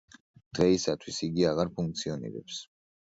დღეისათვის 0.59 1.19
იგი 1.27 1.45
აღარ 1.53 1.73
ფუნქციონირებს. 1.79 2.63